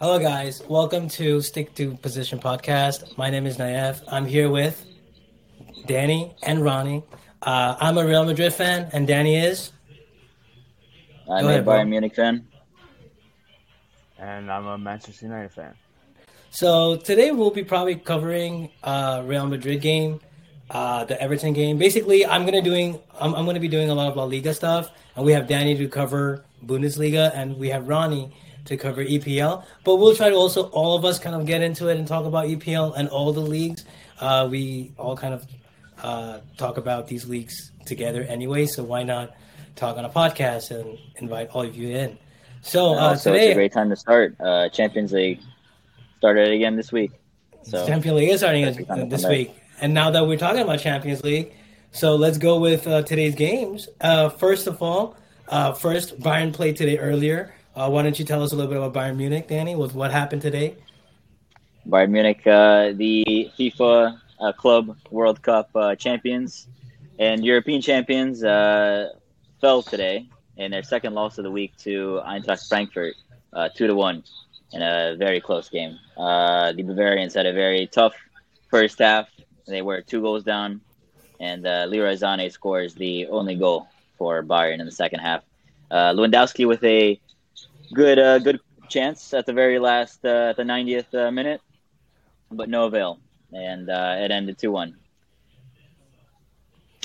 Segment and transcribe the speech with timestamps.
[0.00, 0.62] Hello, guys.
[0.68, 3.16] Welcome to Stick to Position podcast.
[3.18, 4.02] My name is Nayev.
[4.08, 4.84] I'm here with
[5.86, 7.02] Danny and Ronnie.
[7.42, 9.72] Uh, I'm a Real Madrid fan, and Danny is.
[11.30, 11.74] I'm Go a ahead, bro.
[11.74, 12.46] Bayern Munich fan.
[14.18, 15.74] and I'm a Manchester United fan.
[16.50, 20.20] So today we'll be probably covering uh, Real Madrid game,
[20.70, 21.78] uh, the Everton game.
[21.78, 24.90] Basically, I'm gonna doing I'm, I'm gonna be doing a lot of La Liga stuff,
[25.14, 28.32] and we have Danny to cover Bundesliga, and we have Ronnie
[28.66, 29.64] to cover EPL.
[29.84, 32.24] But we'll try to also all of us kind of get into it and talk
[32.24, 33.84] about EPL and all the leagues.
[34.20, 35.46] Uh, we all kind of
[36.02, 39.34] uh, talk about these leagues together anyway, so why not
[39.76, 42.18] talk on a podcast and invite all of you in?
[42.62, 44.36] So uh, also, it's today a great time to start.
[44.40, 45.40] Uh, Champions League
[46.18, 47.12] started again this week.
[47.62, 48.64] So Champions League is starting
[49.08, 49.30] this back.
[49.30, 51.54] week, and now that we're talking about Champions League,
[51.92, 53.88] so let's go with uh, today's games.
[54.00, 55.16] Uh, first of all,
[55.48, 57.54] uh, first Bayern played today earlier.
[57.80, 59.74] Uh, why don't you tell us a little bit about Bayern Munich, Danny?
[59.74, 60.76] With what happened today?
[61.88, 66.68] Bayern Munich, uh, the FIFA uh, Club World Cup uh, champions
[67.18, 69.08] and European champions, uh,
[69.62, 73.14] fell today in their second loss of the week to Eintracht Frankfurt,
[73.54, 74.24] uh, two to one,
[74.74, 75.98] in a very close game.
[76.18, 78.12] The Bavarians had a very tough
[78.68, 79.30] first half.
[79.66, 80.82] They were two goals down,
[81.40, 85.44] and uh, Leroy Sané scores the only goal for Bayern in the second half.
[85.90, 87.18] Uh, Lewandowski with a
[87.92, 91.60] good, uh, good chance at the very last, uh, at the 90th uh, minute
[92.50, 93.18] but no avail,
[93.52, 94.96] and uh, it ended two one.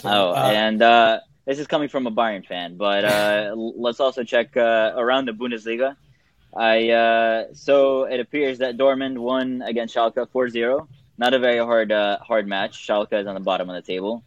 [0.03, 4.23] Oh, Uh, and uh, this is coming from a Bayern fan, but uh, let's also
[4.23, 5.95] check uh, around the Bundesliga.
[6.55, 10.87] I uh, so it appears that Dortmund won against Schalke 4-0.
[11.17, 12.85] Not a very hard uh, hard match.
[12.87, 14.23] Schalke is on the bottom of the table,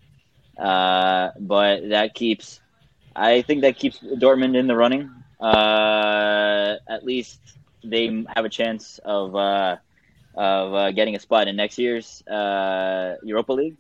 [0.59, 2.61] uh, but that keeps.
[3.15, 5.11] I think that keeps Dortmund in the running.
[5.41, 7.41] Uh, at least
[7.85, 9.77] they have a chance of uh,
[10.35, 13.77] of uh, getting a spot in next year's uh, Europa League.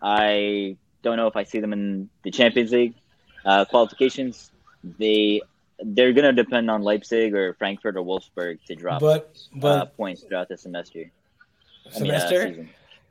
[0.00, 2.94] I don't know if I see them in the Champions League
[3.44, 4.50] uh, qualifications.
[4.98, 5.42] They
[5.84, 10.22] they're gonna depend on Leipzig or Frankfurt or Wolfsburg to drop But uh, but points
[10.22, 11.10] throughout the semester.
[11.94, 12.48] I mean, uh, semester.
[12.48, 12.68] season.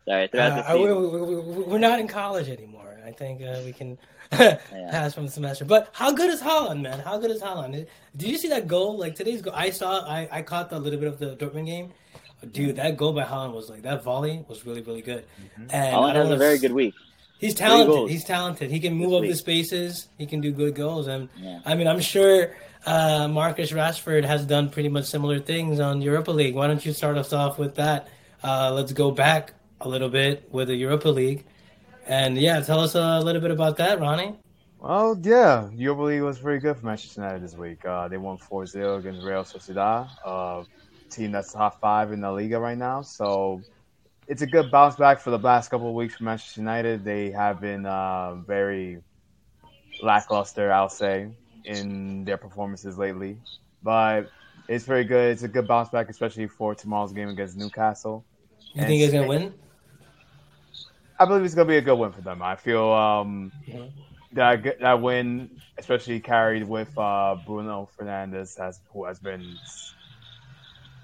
[0.07, 2.97] Sorry, throughout Uh, we, we, we're not in college anymore.
[3.05, 3.97] I think uh, we can
[4.31, 5.65] pass from the semester.
[5.65, 6.99] But how good is Haaland, man?
[6.99, 7.85] How good is Haaland?
[8.15, 8.97] Did you see that goal?
[8.97, 9.99] Like today's goal, I saw.
[10.07, 11.91] I, I caught a little bit of the Dortmund game.
[12.51, 15.25] Dude, that goal by Haaland was like that volley was really really good.
[15.69, 16.95] And Haaland has a very good week.
[17.37, 18.09] He's talented.
[18.09, 18.71] He's talented.
[18.71, 20.07] He can move up the spaces.
[20.17, 21.07] He can do good goals.
[21.07, 21.59] And Yeah.
[21.65, 26.31] I mean, I'm sure uh, Marcus Rashford has done pretty much similar things on Europa
[26.31, 26.53] League.
[26.55, 28.07] Why don't you start us off with that?
[28.43, 31.45] Uh, let's go back a little bit with the Europa League.
[32.07, 34.37] And yeah, tell us a little bit about that, Ronnie.
[34.79, 37.85] Well, yeah, Europa League was pretty good for Manchester United this week.
[37.85, 40.65] Uh, they won 4-0 against Real Sociedad, a
[41.09, 43.01] team that's top five in the Liga right now.
[43.01, 43.61] So
[44.27, 47.03] it's a good bounce back for the last couple of weeks for Manchester United.
[47.03, 49.01] They have been uh, very
[50.01, 51.31] lackluster, I'll say,
[51.65, 53.39] in their performances lately.
[53.83, 54.29] But
[54.67, 55.31] it's very good.
[55.31, 58.25] It's a good bounce back, especially for tomorrow's game against Newcastle.
[58.73, 59.53] You And think he's gonna win?
[61.21, 62.41] I believe it's gonna be a good win for them.
[62.41, 63.53] I feel um,
[64.33, 69.59] that that win, especially carried with uh, Bruno Fernandes, has who has been,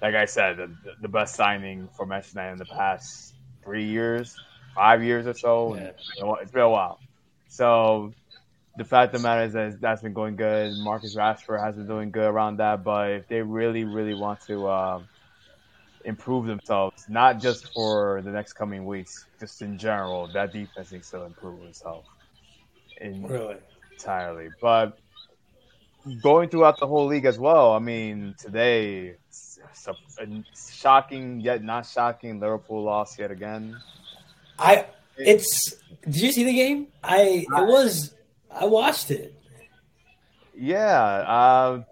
[0.02, 3.34] like I said, the, the best signing for Manchester United in the past
[3.64, 4.36] three years,
[4.74, 5.76] five years or so.
[5.76, 5.82] Yeah.
[5.90, 7.00] It's been a while- It's been a while.
[7.48, 8.14] So
[8.76, 10.76] the fact of the matter is that that's been going good.
[10.76, 12.84] Marcus Rashford has been doing good around that.
[12.84, 14.66] But if they really, really want to.
[14.66, 15.00] Uh,
[16.08, 20.26] improve themselves, not just for the next coming weeks, just in general.
[20.32, 22.04] That defense needs to improve itself
[23.00, 23.56] in, Really?
[23.92, 24.48] entirely.
[24.60, 24.98] But
[26.22, 29.92] going throughout the whole league as well, I mean, today, it's a,
[30.22, 32.40] a shocking yet not shocking.
[32.40, 33.76] Liverpool lost yet again.
[34.58, 34.86] I.
[35.16, 35.74] It's.
[36.04, 36.86] Did you see the game?
[37.04, 37.44] I.
[37.46, 38.14] It was.
[38.50, 39.34] I watched it.
[40.56, 40.96] Yeah,
[41.38, 41.82] uh,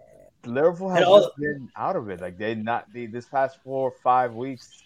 [0.47, 2.21] Liverpool has all- just been out of it.
[2.21, 4.83] Like they not they, this past four or five weeks,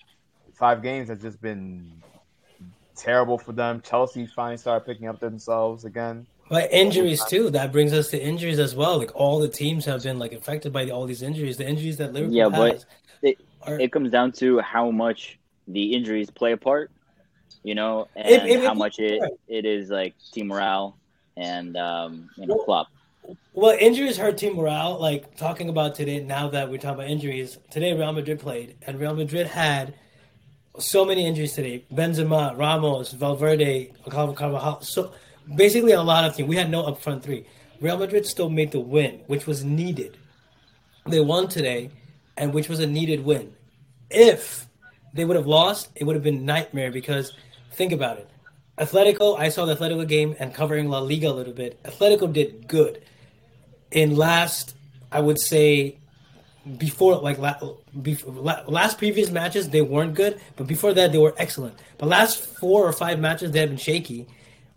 [0.53, 1.91] five games has just been
[2.95, 3.81] terrible for them.
[3.81, 6.27] Chelsea finally started picking up themselves again.
[6.49, 7.49] But injuries too.
[7.51, 8.97] That brings us to injuries as well.
[8.97, 11.57] Like all the teams have been like affected by all these injuries.
[11.57, 12.85] The injuries that Liverpool Yeah, but has.
[13.21, 16.91] it- are- It comes down to how much the injuries play a part,
[17.63, 20.97] you know, and If- if- how if- much it, it is like team morale
[21.37, 22.87] and um, you know, Well, Klopp.
[23.53, 24.97] Well, injuries hurt team morale.
[24.97, 28.99] Like talking about today, now that we're talking about injuries, today Real Madrid played, and
[28.99, 29.93] Real Madrid had
[30.79, 31.85] so many injuries today.
[31.93, 34.81] Benzema, Ramos, Valverde, Carvajal.
[34.81, 35.11] So
[35.53, 36.47] basically, a lot of teams.
[36.47, 37.45] We had no upfront three.
[37.81, 40.17] Real Madrid still made the win, which was needed.
[41.05, 41.91] They won today,
[42.37, 43.53] and which was a needed win.
[44.09, 44.65] If
[45.13, 47.33] they would have lost, it would have been nightmare because
[47.73, 48.29] think about it.
[48.77, 51.83] Atletico, I saw the Atletico game and covering La Liga a little bit.
[51.83, 53.03] Atletico did good
[53.91, 54.75] in last,
[55.11, 55.97] I would say,
[56.77, 57.39] before like
[58.01, 58.33] before,
[58.67, 61.77] last previous matches they weren't good, but before that they were excellent.
[61.97, 64.27] But last four or five matches they have been shaky.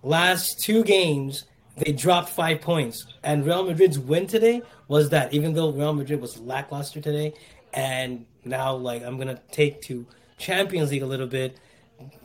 [0.03, 1.45] Last two games
[1.77, 5.35] they dropped five points, and Real Madrid's win today was that.
[5.35, 7.35] Even though Real Madrid was lackluster today,
[7.73, 10.07] and now like I'm gonna take to
[10.39, 11.59] Champions League a little bit.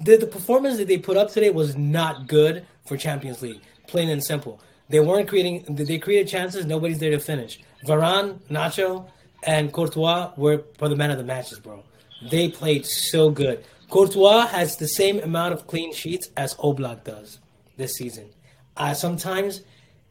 [0.01, 4.09] The, the performance that they put up today was not good for Champions League, plain
[4.09, 4.61] and simple.
[4.89, 5.65] They weren't creating.
[5.69, 6.65] They created chances.
[6.65, 7.59] Nobody's there to finish.
[7.85, 9.09] Varane, Nacho,
[9.43, 11.83] and Courtois were for the men of the matches, bro.
[12.29, 13.63] They played so good.
[13.89, 17.39] Courtois has the same amount of clean sheets as Oblak does
[17.77, 18.29] this season.
[18.75, 19.61] Uh, sometimes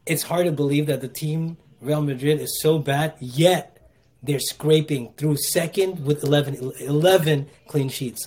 [0.07, 3.79] it's hard to believe that the team Real Madrid is so bad, yet
[4.23, 8.27] they're scraping through second with 11, 11 clean sheets.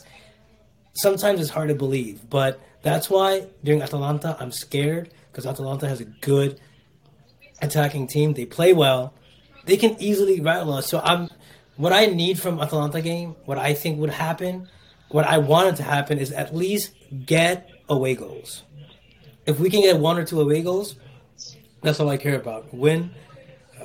[0.93, 6.01] Sometimes it's hard to believe, but that's why during Atalanta, I'm scared because Atalanta has
[6.01, 6.59] a good
[7.61, 8.33] attacking team.
[8.33, 9.13] They play well.
[9.65, 10.87] They can easily rattle us.
[10.87, 11.29] So I'm
[11.77, 14.67] what I need from Atalanta game, what I think would happen,
[15.09, 16.93] what I wanted to happen is at least
[17.25, 18.63] get away goals.
[19.45, 20.95] If we can get one or two away goals,
[21.81, 22.73] that's all I care about.
[22.73, 23.11] Win,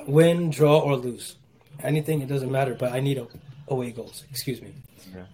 [0.05, 1.35] win, draw or lose.
[1.81, 3.25] Anything it doesn't matter, but I need
[3.67, 4.23] away goals.
[4.29, 4.73] Excuse me.
[5.13, 5.25] Yeah,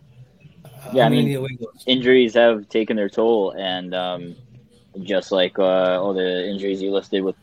[0.65, 1.47] uh, yeah I mean,
[1.85, 4.35] injuries have taken their toll, and um,
[5.01, 7.35] just like uh, all the injuries you listed with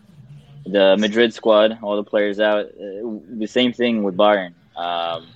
[0.67, 2.67] the Madrid squad, all the players out.
[2.67, 4.55] Uh, the same thing with Bayern.
[4.77, 5.29] Um,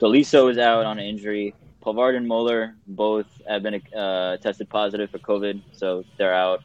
[0.00, 1.54] Tolisso is out on an injury.
[1.82, 6.62] Pavard and Muller both have been uh, tested positive for COVID, so they're out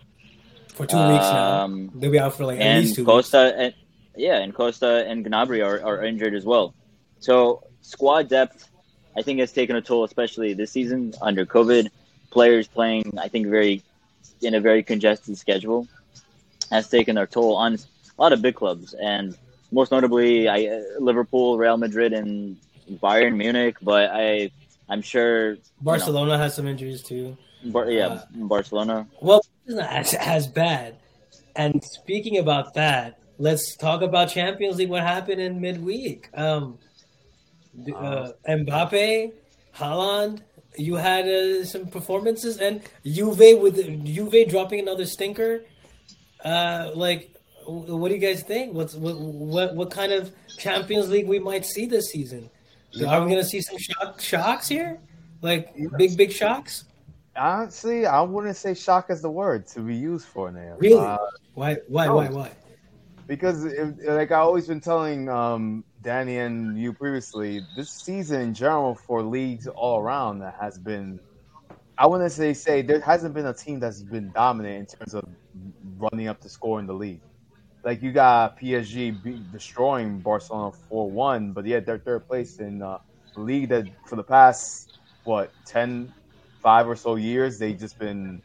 [0.73, 1.61] for two um, weeks now.
[1.63, 3.57] Um, They'll be out for like at least two Costa weeks.
[3.57, 3.73] And,
[4.15, 6.73] yeah, and Costa and Gnabry are, are injured as well.
[7.19, 8.69] So squad depth,
[9.17, 11.89] I think, has taken a toll, especially this season under COVID.
[12.31, 13.83] Players playing, I think, very
[14.41, 15.87] in a very congested schedule
[16.71, 19.37] has taken their toll on a lot of big clubs, and
[19.71, 22.57] most notably, I, uh, Liverpool, Real Madrid, and
[23.01, 23.77] Bayern Munich.
[23.81, 24.51] But I,
[24.87, 27.37] I'm sure Barcelona you know, has some injuries too.
[27.65, 29.07] Bar- yeah, uh, Barcelona.
[29.21, 30.97] Well, it's not as, as bad.
[31.55, 34.89] And speaking about that, let's talk about Champions League.
[34.89, 36.29] What happened in midweek?
[36.33, 36.77] Um,
[37.95, 39.31] uh, Mbappe,
[39.75, 40.41] Haaland,
[40.77, 45.65] you had uh, some performances, and Juve with Juve dropping another stinker.
[46.43, 47.33] Uh, like,
[47.65, 48.73] what do you guys think?
[48.73, 52.49] What's what, what what kind of Champions League we might see this season?
[53.07, 54.99] Are we gonna see some shock, shocks here?
[55.41, 56.85] Like big big shocks?
[57.35, 60.75] Honestly, I wouldn't say shock is the word to be used for now.
[60.77, 60.99] Really?
[60.99, 61.17] Uh,
[61.55, 61.77] why?
[61.87, 62.05] Why?
[62.05, 62.15] No.
[62.15, 62.29] Why?
[62.29, 62.51] Why?
[63.25, 68.53] Because, if, like I always been telling um, Danny and you previously, this season in
[68.55, 71.21] general for leagues all around that has been,
[71.97, 75.23] I wouldn't say say there hasn't been a team that's been dominant in terms of
[75.97, 77.21] running up the score in the league.
[77.83, 79.11] Like you got PSG
[79.51, 82.99] destroying Barcelona four one, but yet they're third place in uh,
[83.35, 84.89] the league that for the past
[85.23, 86.13] what 10,
[86.61, 88.41] five or so years they've just been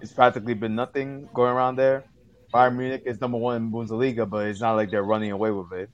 [0.00, 2.06] it's practically been nothing going around there.
[2.54, 5.72] Bayern Munich is number one in Bundesliga, but it's not like they're running away with
[5.72, 5.90] it.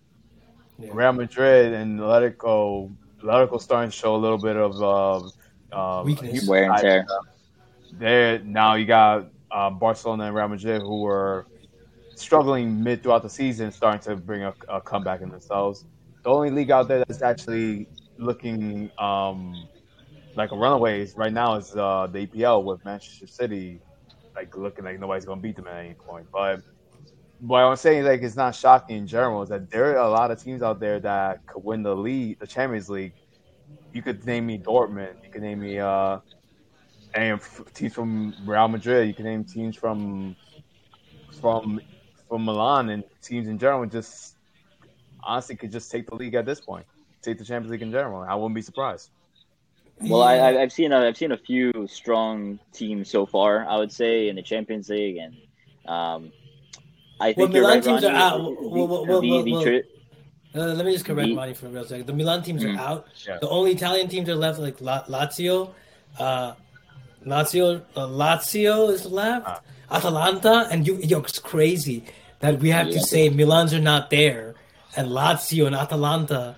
[0.79, 0.91] Yeah.
[0.93, 5.29] Real Madrid and Atletico, Atletico starting to show a little bit of uh,
[5.75, 7.07] uh, weakness, wear and tear.
[7.93, 11.47] There now you got uh, Barcelona and Real Madrid who were
[12.15, 15.85] struggling mid throughout the season, starting to bring a, a comeback in themselves.
[16.23, 19.69] The only league out there that's actually looking um,
[20.35, 23.81] like a runaway right now is uh, the EPL with Manchester City,
[24.35, 26.27] like looking like nobody's gonna beat them at any point.
[26.33, 26.63] But
[27.41, 30.31] what I'm saying, like, it's not shocking in general is that there are a lot
[30.31, 33.13] of teams out there that could win the league, the Champions League.
[33.93, 35.25] You could name me Dortmund.
[35.25, 36.19] You could name me uh,
[37.15, 37.41] and
[37.75, 39.09] teams from Real Madrid.
[39.09, 40.37] You can name teams from
[41.41, 41.81] from
[42.29, 43.87] from Milan and teams in general.
[43.87, 44.37] Just
[45.23, 46.87] honestly, could just take the league at this point.
[47.23, 48.23] Take the Champions League in general.
[48.23, 49.11] I wouldn't be surprised.
[50.01, 53.67] Well, I, have seen a, I've seen a few strong teams so far.
[53.67, 55.35] I would say in the Champions League, and
[55.89, 56.33] um,
[57.21, 58.41] I think well, Milan right, teams Ronnie, are out.
[58.41, 61.85] Well, well, well, the, the, tri- uh, let me just correct Ronnie for a real
[61.85, 62.07] second.
[62.07, 62.79] The Milan teams mm-hmm.
[62.79, 63.07] are out.
[63.27, 63.39] Yeah.
[63.41, 65.73] The only Italian teams are left, like Lazio.
[66.19, 66.55] Uh,
[67.25, 69.47] Lazio, uh, Lazio is left.
[69.47, 69.59] Uh,
[69.91, 72.05] Atalanta, and you, yo, it's crazy
[72.41, 72.95] that we have yeah.
[72.95, 74.55] to say Milan's are not there,
[74.97, 76.57] and Lazio and Atalanta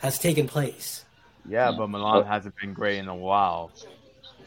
[0.00, 1.04] has taken place.
[1.48, 3.72] Yeah, but Milan hasn't been great in a while.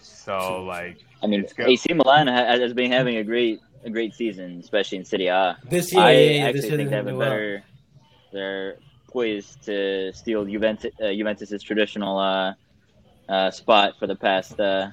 [0.02, 4.98] So, like, I mean, AC Milan has been having a great a great season, especially
[5.00, 5.58] in Serie A.
[5.64, 7.64] This year, I yeah, yeah, actually think they have a better.
[8.34, 8.78] They're
[9.08, 12.54] poised to steal Juventus, uh, Juventus's traditional uh,
[13.30, 14.90] uh, spot for the past uh,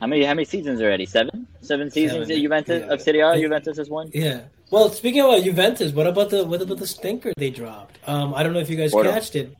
[0.00, 1.06] how many how many seasons already?
[1.06, 2.28] Seven, seven seasons.
[2.28, 2.92] Seven, Juventus yeah.
[2.92, 3.40] of Serie A.
[3.40, 4.10] Juventus has won.
[4.12, 4.42] Yeah.
[4.70, 7.98] Well, speaking about Juventus, what about the what about the stinker they dropped?
[8.06, 9.10] Um, I don't know if you guys Porto.
[9.10, 9.56] catched it,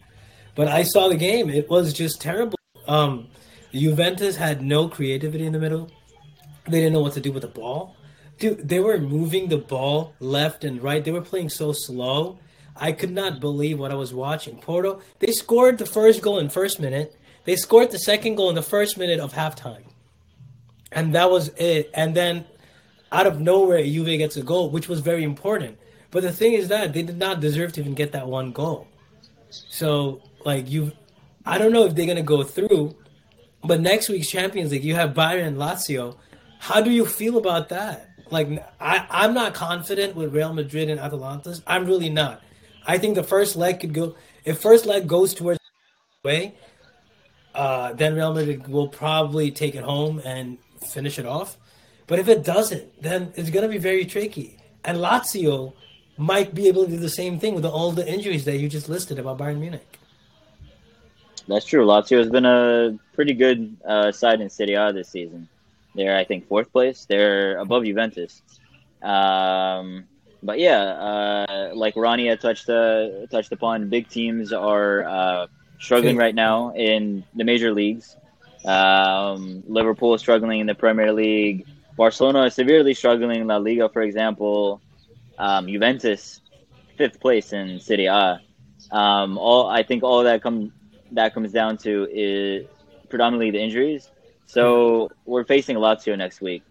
[0.55, 1.49] but I saw the game.
[1.49, 2.59] It was just terrible.
[2.87, 3.29] Um,
[3.73, 5.91] Juventus had no creativity in the middle.
[6.69, 7.96] They didn't know what to do with the ball.
[8.39, 11.05] Dude, they were moving the ball left and right.
[11.05, 12.39] They were playing so slow.
[12.75, 14.59] I could not believe what I was watching.
[14.59, 17.17] Porto, they scored the first goal in first minute.
[17.45, 19.85] They scored the second goal in the first minute of halftime.
[20.93, 21.91] And that was it.
[21.95, 22.45] And then
[23.11, 25.79] out of nowhere, Juve gets a goal, which was very important.
[26.11, 28.87] But the thing is that they did not deserve to even get that one goal.
[29.49, 30.93] So, like you,
[31.45, 32.97] I don't know if they're gonna go through.
[33.65, 36.17] But next week's Champions League, you have Bayern and Lazio.
[36.59, 38.11] How do you feel about that?
[38.31, 38.49] Like,
[38.81, 41.63] I, I'm not confident with Real Madrid and Atalanta's.
[41.67, 42.43] I'm really not.
[42.87, 44.17] I think the first leg could go.
[44.45, 45.61] If first leg goes towards
[46.23, 46.55] way,
[47.55, 51.57] uh, then Real Madrid will probably take it home and finish it off.
[52.07, 54.59] But if it doesn't, then it's going to be very tricky.
[54.85, 55.73] And Lazio
[56.17, 58.89] might be able to do the same thing with all the injuries that you just
[58.89, 59.99] listed about Bayern Munich.
[61.49, 61.87] That's true.
[61.87, 65.49] Lazio has been a pretty good uh, side in Serie A this season.
[65.97, 67.07] They're, I think, fourth place.
[67.09, 68.43] They're above Juventus.
[69.03, 70.05] Um,
[70.43, 75.47] but yeah, uh, like had touched uh, touched upon, big teams are uh,
[75.79, 78.17] struggling right now in the major leagues.
[78.65, 81.67] Um, Liverpool is struggling in the Premier League.
[81.97, 84.81] Barcelona is severely struggling in La Liga, for example.
[85.39, 86.41] Um, Juventus,
[86.97, 88.41] fifth place in Serie A.
[88.91, 90.73] Um, all I think all that comes
[91.13, 92.67] that comes down to is
[93.09, 94.11] predominantly the injuries.
[94.47, 96.63] So we're facing Lazio next week,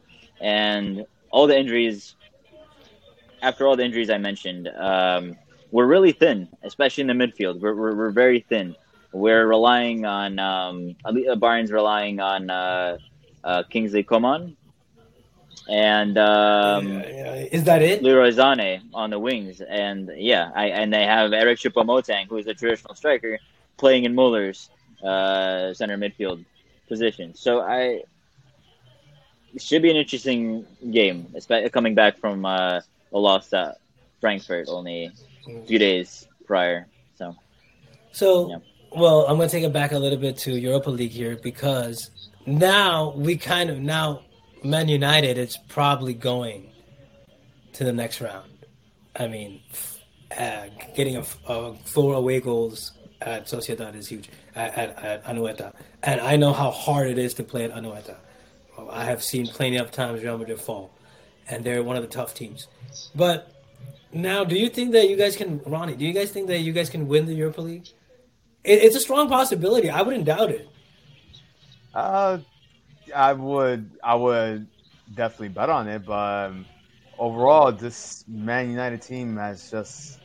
[0.42, 2.16] and all the injuries.
[3.42, 5.36] After all the injuries I mentioned, um,
[5.72, 7.60] we're really thin, especially in the midfield.
[7.60, 8.76] We're, we're, we're very thin.
[9.12, 12.98] We're relying on um, Ali- Bayern's relying on uh,
[13.44, 14.58] uh, Kingsley Coman
[15.68, 17.02] and um.
[17.02, 18.04] Is that it?
[18.04, 22.48] Leroy Sané on the wings, and yeah, I, and they have Eric Choupo-Moting, who is
[22.48, 23.40] a traditional striker,
[23.78, 24.70] playing in Muller's
[25.04, 26.44] uh, center midfield
[26.88, 27.34] position.
[27.36, 28.04] So I
[29.54, 32.82] it should be an interesting game, especially coming back from uh,
[33.14, 33.78] a loss at
[34.20, 35.12] Frankfurt only
[35.48, 36.88] a few days prior.
[37.18, 37.36] So
[38.12, 38.58] So, Yeah.
[38.92, 42.12] well, I'm going to take it back a little bit to Europa League here because
[42.46, 44.24] now we kind of now
[44.64, 46.72] Man United is probably going
[47.74, 48.52] to the next round.
[49.16, 49.62] I mean,
[50.38, 50.66] uh,
[50.96, 51.24] getting a
[51.86, 52.92] four away goals
[53.22, 57.34] at Sociedad is huge at, at, at Anoeta, and I know how hard it is
[57.36, 58.16] to play at Anoeta.
[58.90, 60.92] I have seen plenty of times Real Madrid fall,
[61.48, 62.68] and they're one of the tough teams.
[63.14, 63.52] But
[64.12, 65.96] now, do you think that you guys can, Ronnie?
[65.96, 67.88] Do you guys think that you guys can win the Europa League?
[68.64, 69.90] It, it's a strong possibility.
[69.90, 70.70] I wouldn't doubt it.
[71.94, 72.40] Uh,
[73.16, 74.68] I would, I would
[75.14, 76.66] definitely bet on it, but um,
[77.18, 80.20] overall, this Man United team has just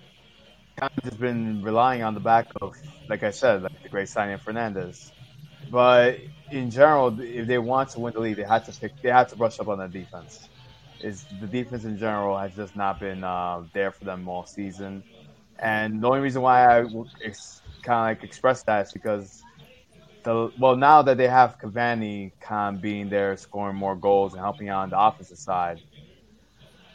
[1.05, 2.75] just been relying on the back of,
[3.09, 5.13] like I said, like the great signing Fernandes.
[5.71, 6.19] But
[6.51, 9.29] in general, if they want to win the league, they had to pick, they had
[9.29, 10.49] to brush up on their defense.
[11.01, 15.03] Is the defense in general has just not been uh, there for them all season,
[15.59, 16.85] and the only reason why I
[17.25, 19.43] ex- kind of like express that is because
[20.23, 24.41] the well now that they have Cavani kind of being there, scoring more goals and
[24.43, 25.81] helping out on the offensive side,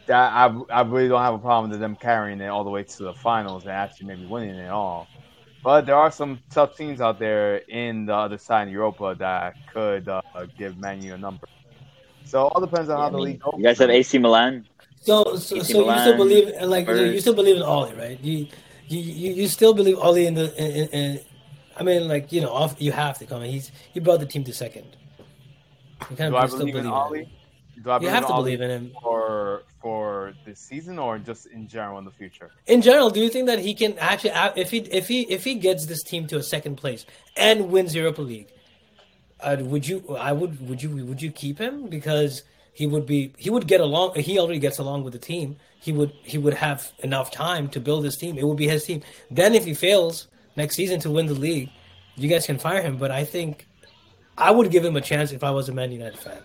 [0.09, 3.03] I, I really don't have a problem with them carrying it all the way to
[3.03, 5.07] the finals and actually maybe winning it all.
[5.63, 9.55] But there are some tough teams out there in the other side in Europa that
[9.73, 10.21] could uh,
[10.57, 11.47] give Man U a number.
[12.23, 13.53] So it all depends on how I the mean, league goes.
[13.57, 14.67] you guys have AC Milan.
[15.01, 17.13] So, so, AC so you still Milan, believe, like, Spurs.
[17.13, 18.19] you still believe in Ole, right?
[18.21, 18.47] You,
[18.87, 21.19] you, you, you still believe Ole in the, in, in, in
[21.77, 23.41] I mean, like, you know, off, you have to come.
[23.43, 23.51] in.
[23.51, 24.95] He's he brought the team to second.
[26.09, 26.93] You kind Do of I still believe in him.
[26.93, 27.25] Ole?
[27.83, 28.91] Do I You have to believe in him.
[29.01, 32.51] for for this season or just in general in the future?
[32.67, 35.55] In general, do you think that he can actually, if he if he if he
[35.55, 37.05] gets this team to a second place
[37.35, 38.47] and wins Europa League,
[39.41, 40.15] uh, would you?
[40.17, 40.67] I would.
[40.67, 41.05] Would you?
[41.05, 44.15] Would you keep him because he would be he would get along.
[44.15, 45.57] He already gets along with the team.
[45.79, 48.37] He would he would have enough time to build his team.
[48.37, 49.01] It would be his team.
[49.29, 51.69] Then if he fails next season to win the league,
[52.15, 52.97] you guys can fire him.
[52.97, 53.67] But I think
[54.37, 56.39] I would give him a chance if I was a Man United fan.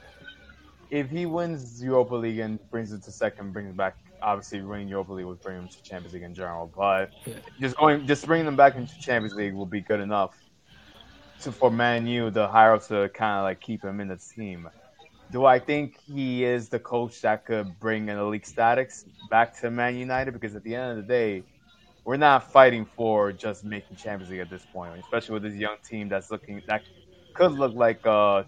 [0.90, 5.12] If he wins Europa League and brings it to second, brings back obviously winning Europa
[5.12, 6.72] League would bring him to Champions League in general.
[6.74, 7.34] But Yeah.
[7.60, 10.34] just going, just bringing them back into Champions League will be good enough
[11.42, 14.18] to for Man U, the higher ups to kind of like keep him in the
[14.34, 14.68] team.
[15.30, 19.70] Do I think he is the coach that could bring an elite status back to
[19.70, 20.32] Man United?
[20.32, 21.44] Because at the end of the day,
[22.04, 25.76] we're not fighting for just making Champions League at this point, especially with this young
[25.88, 26.82] team that's looking that
[27.34, 28.42] could look like uh,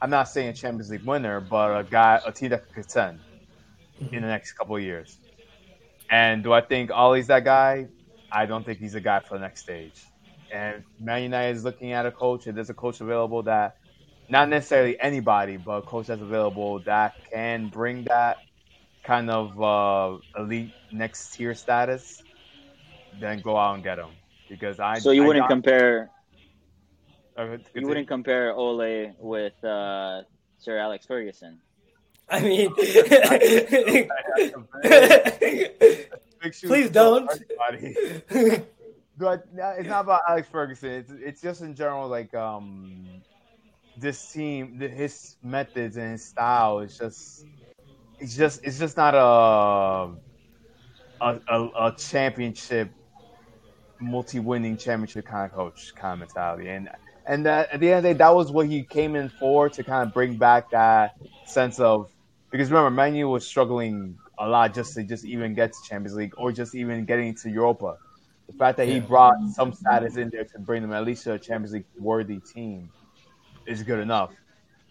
[0.00, 3.18] I'm not saying a Champions League winner, but a guy, a team that could contend
[4.12, 5.18] in the next couple of years.
[6.10, 7.88] And do I think Ole's that guy?
[8.30, 10.04] I don't think he's a guy for the next stage.
[10.52, 13.76] And Man United is looking at a coach, and there's a coach available that,
[14.28, 18.38] not necessarily anybody, but a coach that's available that can bring that
[19.02, 22.22] kind of uh, elite next tier status.
[23.20, 24.10] Then go out and get him
[24.48, 24.98] because I.
[24.98, 26.10] So you I wouldn't got- compare
[27.38, 30.22] uh, you wouldn't compare Ole with uh,
[30.58, 31.60] Sir Alex Ferguson.
[32.28, 32.74] I mean,
[36.62, 37.30] Please don't.
[39.16, 40.90] but it's not about Alex Ferguson.
[40.90, 43.22] It's it's just in general like um
[43.96, 47.46] this team, his methods and his style is just
[48.20, 50.14] it's just it's just not a
[51.20, 52.90] a, a, a championship
[54.00, 56.88] multi-winning championship kind of coach kind of mentality and
[57.28, 59.68] and that, at the end of the day that was what he came in for
[59.68, 61.16] to kind of bring back that
[61.46, 62.10] sense of
[62.50, 66.32] because remember Manu was struggling a lot just to just even get to Champions League
[66.36, 67.98] or just even getting to Europa.
[68.46, 71.34] The fact that he brought some status in there to bring them at least to
[71.34, 72.88] a Champions League worthy team
[73.66, 74.30] is good enough.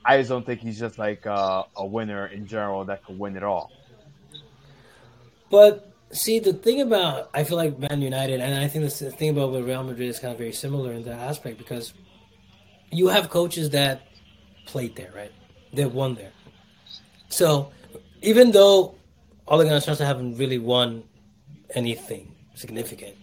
[0.05, 3.35] I just don't think he's just like uh, a winner in general that could win
[3.35, 3.71] it all.
[5.49, 9.09] But see, the thing about I feel like Man United, and I think this the
[9.09, 11.93] thing about with Real Madrid is kind of very similar in that aspect because
[12.91, 14.01] you have coaches that
[14.65, 15.31] played there, right?
[15.73, 16.31] They won there.
[17.29, 17.71] So
[18.21, 18.95] even though
[19.47, 21.03] Ole Gunnar Solskjaer haven't really won
[21.73, 23.15] anything significant,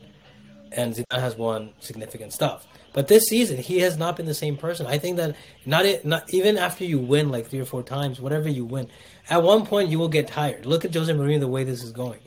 [0.72, 2.66] and Zidane has won significant stuff.
[2.92, 4.86] But this season, he has not been the same person.
[4.86, 8.20] I think that not it, not even after you win like three or four times,
[8.20, 8.88] whatever you win,
[9.28, 10.64] at one point you will get tired.
[10.64, 12.20] Look at Jose Mourinho the way this is going.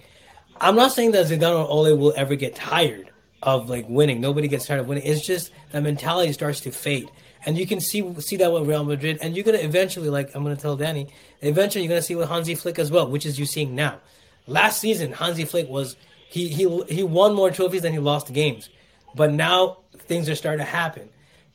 [0.60, 3.10] I'm not saying that Zidane or Ole will ever get tired
[3.42, 4.20] of like winning.
[4.20, 5.06] Nobody gets tired of winning.
[5.06, 7.10] It's just that mentality starts to fade,
[7.46, 9.20] and you can see see that with Real Madrid.
[9.22, 11.08] And you're gonna eventually, like I'm gonna tell Danny,
[11.42, 14.00] eventually you're gonna see with Hansi Flick as well, which is you're seeing now.
[14.48, 15.96] Last season, Hansi Flick was
[16.30, 18.70] he he he won more trophies than he lost games,
[19.16, 21.10] but now things are starting to happen.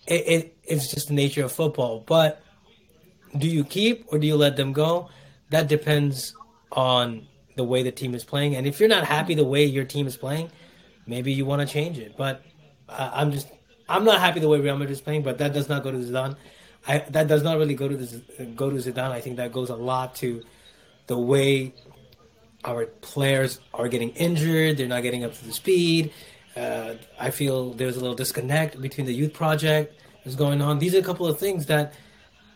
[0.06, 2.04] It, it it's just the nature of football.
[2.06, 2.42] But
[3.36, 5.08] do you keep or do you let them go?
[5.50, 6.34] That depends
[6.70, 8.56] on the way the team is playing.
[8.56, 10.50] And if you're not happy the way your team is playing,
[11.06, 12.16] maybe you want to change it.
[12.16, 12.42] But
[12.88, 13.48] uh, I'm just
[13.88, 15.22] I'm not happy the way Real Madrid is playing.
[15.22, 16.36] But that does not go to Zidane.
[16.86, 19.10] I, that does not really go to the, go to Zidane.
[19.10, 20.42] I think that goes a lot to
[21.06, 21.74] the way
[22.64, 24.76] our players are getting injured.
[24.76, 26.12] They're not getting up to the speed.
[26.56, 30.78] Uh, I feel there's a little disconnect between the youth project that's going on.
[30.78, 31.94] These are a couple of things that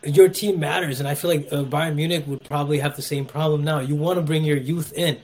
[0.04, 3.24] your team matters, and I feel like uh, Bayern Munich would probably have the same
[3.24, 3.80] problem now.
[3.80, 5.18] You want to bring your youth in.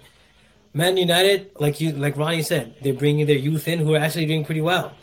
[0.75, 4.27] Man United, like you, like Ronnie said, they're bringing their youth in who are actually
[4.27, 4.95] doing pretty well.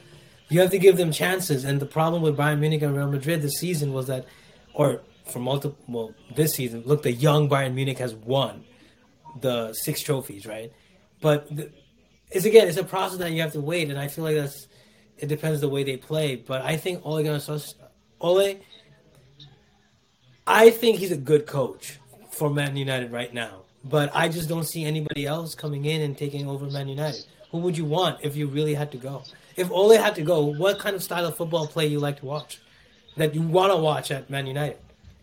[0.49, 3.41] You have to give them chances, and the problem with Bayern Munich and Real Madrid
[3.41, 4.25] this season was that,
[4.73, 8.63] or for multiple, well, this season, look, the young Bayern Munich has won
[9.41, 10.73] the six trophies, right?
[11.21, 11.71] But the,
[12.31, 14.67] it's again, it's a process that you have to wait, and I feel like that's
[15.17, 16.35] it depends the way they play.
[16.35, 17.89] But I think Ole Gunnar Solskjaer,
[18.21, 18.55] Ole,
[20.47, 21.99] I think he's a good coach
[22.31, 23.63] for Man United right now.
[23.83, 27.25] But I just don't see anybody else coming in and taking over Man United.
[27.51, 29.23] Who would you want if you really had to go?
[29.59, 32.25] If Ole had to go, what kind of style of football play you like to
[32.25, 32.59] watch?
[33.17, 34.77] That you want to watch at Man United?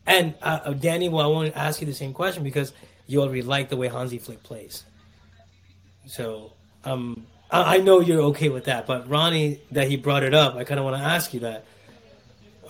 [0.06, 2.72] And uh, uh, Danny, well, I want to ask you the same question because
[3.06, 4.84] you already like the way Hansi Flick plays.
[6.06, 6.52] So
[6.84, 10.54] um, I, I know you're okay with that, but Ronnie, that he brought it up,
[10.54, 11.64] I kind of want to ask you that.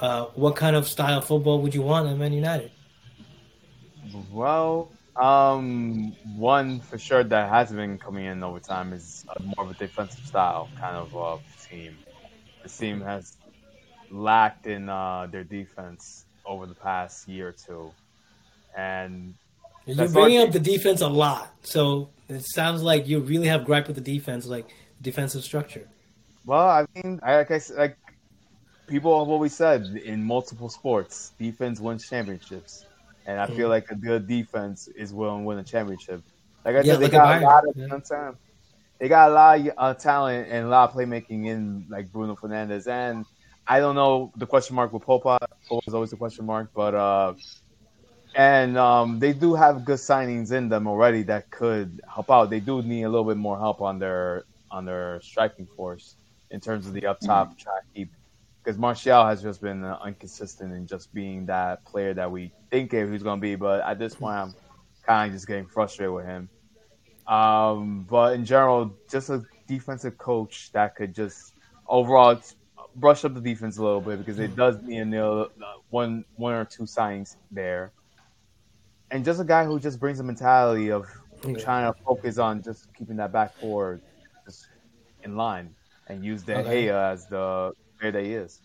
[0.00, 2.70] Uh, what kind of style of football would you want at Man United?
[4.31, 9.24] Well, um, one for sure that has been coming in over time is
[9.57, 11.96] more of a defensive style kind of uh, team.
[12.62, 13.37] The team has
[14.11, 17.92] lacked in uh, their defense over the past year or two,
[18.76, 19.35] and
[19.87, 23.87] You're bringing up the defense a lot, so it sounds like you really have gripe
[23.87, 24.66] with the defense, like
[25.00, 25.88] defensive structure.
[26.44, 27.96] well, I mean, I, said, like
[28.87, 32.85] people have always said in multiple sports, defense wins championships,
[33.27, 36.23] and I feel like a good defense is will win a championship.
[36.65, 37.87] Like I Yeah, said, they got a lot of yeah.
[38.09, 38.39] talent.
[39.01, 42.37] They got a lot of uh, talent and a lot of playmaking in like Bruno
[42.37, 43.27] Fernandes, and
[43.67, 45.39] I don't know the question mark with Pogba.
[45.71, 47.35] Pogba's always a question mark, but uh,
[48.35, 52.51] and um, they do have good signings in them already that could help out.
[52.51, 56.17] They do need a little bit more help on their on their striking force
[56.51, 58.11] in terms of the up top try to keep
[58.66, 62.92] because Martial has just been uh, inconsistent in just being that player that we think
[62.92, 63.55] he was going to be.
[63.55, 64.57] But at this point, I'm
[65.05, 66.50] kind of just getting frustrated with him.
[67.29, 71.55] Um, but in general, just a defensive coach that could just
[71.87, 72.40] overall
[72.96, 75.48] brush up the defense a little bit because it does need a nil,
[75.90, 77.92] one one or two signings there,
[79.12, 81.07] and just a guy who just brings a mentality of
[81.59, 84.02] trying to focus on just keeping that back four
[84.44, 84.66] just
[85.22, 85.74] in line
[86.09, 86.87] and use De Okay.
[86.88, 88.61] Gea as the player that he is.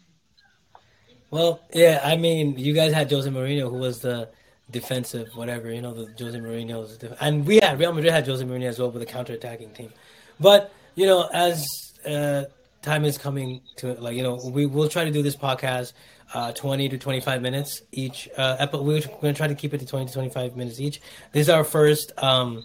[1.30, 4.30] Well, yeah, I mean, you guys had Jose Mourinho, who was the
[4.70, 8.68] defensive, whatever, you know, the Jose Mourinho's, and we had Real Madrid had Jose Mourinho
[8.68, 9.92] as well with a counter-attacking team.
[10.40, 11.66] But you know, as
[12.06, 12.44] uh,
[12.82, 15.94] time is coming to like, you know, we will try to do this podcast
[16.34, 18.28] uh, twenty to twenty-five minutes each.
[18.38, 21.02] Uh, epi- we're going to try to keep it to twenty to twenty-five minutes each.
[21.32, 22.64] This is our first um,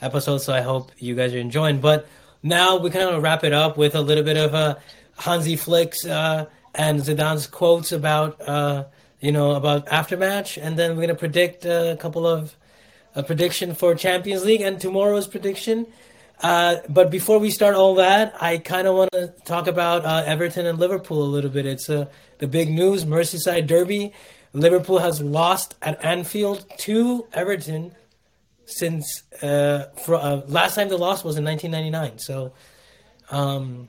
[0.00, 1.80] episode, so I hope you guys are enjoying.
[1.80, 2.06] But
[2.42, 4.78] now we kind of wrap it up with a little bit of a
[5.16, 8.84] Hansi Flicks uh, and Zidane's quotes about uh,
[9.20, 12.56] you know about aftermatch, and then we're gonna predict a couple of
[13.14, 15.86] a prediction for Champions League and tomorrow's prediction.
[16.42, 20.22] Uh, but before we start all that, I kind of want to talk about uh,
[20.26, 21.64] Everton and Liverpool a little bit.
[21.64, 22.06] It's uh,
[22.38, 24.12] the big news: Merseyside Derby.
[24.52, 27.94] Liverpool has lost at Anfield to Everton
[28.66, 32.18] since uh, for, uh, last time the loss was in 1999.
[32.18, 32.52] So
[33.30, 33.88] um,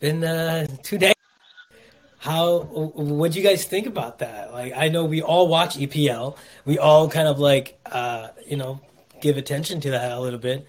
[0.00, 1.14] been uh, two days.
[2.18, 4.52] How what do you guys think about that?
[4.52, 6.36] Like, I know we all watch EPL.
[6.64, 8.80] We all kind of like uh, you know
[9.20, 10.66] give attention to that a little bit,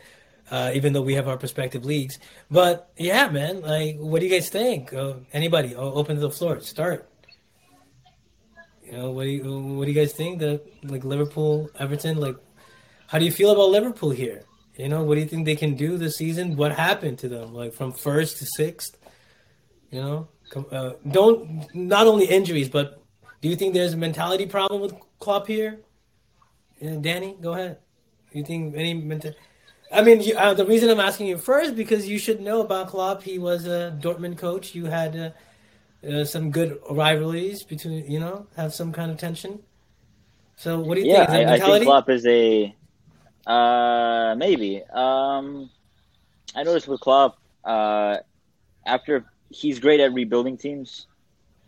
[0.52, 2.20] uh, even though we have our respective leagues.
[2.52, 4.94] But yeah, man, like, what do you guys think?
[4.94, 5.76] Uh, anybody?
[5.76, 6.60] Open the floor.
[6.62, 7.10] Start.
[8.86, 10.40] You know, what do you what do you guys think?
[10.40, 12.36] The like Liverpool, Everton, like,
[13.08, 14.44] how do you feel about Liverpool here?
[14.78, 16.56] You know, what do you think they can do this season?
[16.56, 18.98] What happened to them, like from first to sixth?
[19.92, 20.28] You know,
[20.72, 23.02] uh, don't not only injuries, but
[23.42, 25.82] do you think there's a mentality problem with Klopp here?
[26.84, 27.78] Uh, Danny, go ahead.
[28.32, 29.34] Do You think any mental?
[29.92, 32.90] I mean, you, uh, the reason I'm asking you first because you should know about
[32.90, 33.24] Klopp.
[33.24, 34.76] He was a Dortmund coach.
[34.76, 39.60] You had uh, uh, some good rivalries between, you know, have some kind of tension.
[40.56, 41.30] So, what do you Yeah, think?
[41.42, 41.84] Yeah, I, I think?
[41.84, 42.76] Klopp is a
[43.48, 44.84] uh, maybe.
[44.94, 45.70] Um,
[46.56, 48.18] I noticed with Klopp, uh,
[48.86, 51.08] after he's great at rebuilding teams.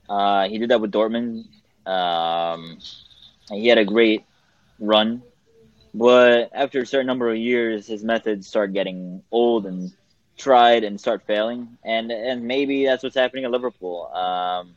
[0.10, 1.46] Uh, he did that with Dortmund.
[1.86, 2.80] Um,
[3.50, 4.26] he had a great
[4.80, 5.24] run,
[5.94, 9.91] but after a certain number of years, his methods start getting old and
[10.38, 11.78] tried and start failing.
[11.84, 14.08] And and maybe that's what's happening at Liverpool.
[14.13, 14.76] Um,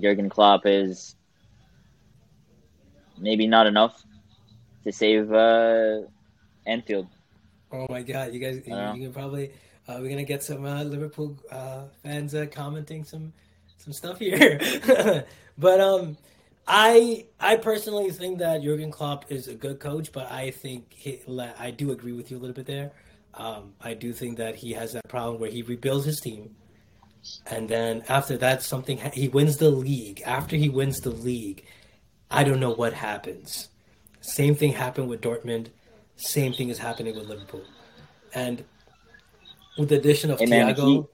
[0.00, 1.16] Jurgen Klopp is
[3.18, 4.04] maybe not enough
[4.84, 6.02] to save uh,
[6.66, 7.08] Anfield.
[7.72, 9.52] Oh my God, you guys, you, you can probably
[9.88, 13.32] uh, we're gonna get some uh, Liverpool uh, fans commenting some
[13.78, 14.60] some stuff here.
[15.58, 16.18] but um,
[16.66, 21.20] I I personally think that Jurgen Klopp is a good coach, but I think he,
[21.58, 22.92] I do agree with you a little bit there.
[23.34, 26.54] Um, I do think that he has that problem where he rebuilds his team,
[27.46, 30.22] and then after that, something he wins the league.
[30.26, 31.64] After he wins the league,
[32.30, 33.68] I don't know what happens.
[34.20, 35.68] Same thing happened with Dortmund.
[36.16, 37.64] Same thing is happening with Liverpool,
[38.34, 38.64] and
[39.78, 41.04] with the addition of Hey, man, Thiago, he-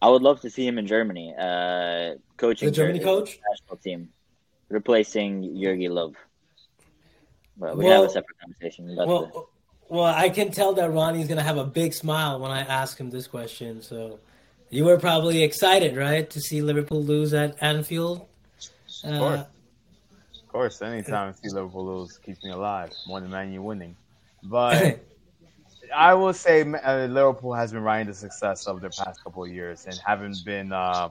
[0.00, 3.40] I would love to see him in Germany, uh, coaching The Germany Ger- coach?
[3.50, 4.10] national team,
[4.68, 6.12] replacing Jurgen Low.
[7.56, 8.90] But we Well- have a separate conversation.
[8.90, 9.48] About the, well,
[9.88, 13.10] well, I can tell that Ronnie's gonna have a big smile when I ask him
[13.10, 13.82] this question.
[13.82, 14.20] So,
[14.70, 18.26] you were probably excited, right, to see Liverpool lose at Anfield?
[19.04, 19.40] Uh, course.
[20.42, 23.96] Of course, anytime I see Liverpool lose keeps me alive more than Man U winning.
[24.44, 25.00] But
[25.94, 29.50] I will say uh, Liverpool has been riding the success of their past couple of
[29.50, 31.10] years and haven't been uh,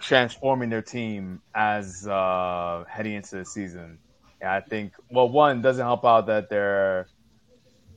[0.00, 3.98] transforming their team as uh, heading into the season.
[4.40, 7.08] And I think, well, one doesn't help out that their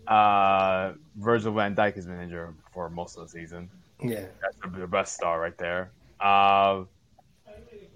[0.07, 3.69] uh, Virgil van Dijk has been injured for most of the season.
[4.01, 5.93] yeah, That's the- best star right there.
[6.19, 6.83] Uh,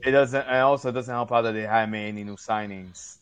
[0.03, 3.17] it doesn't, and also it doesn't help out that they haven't made any new signings,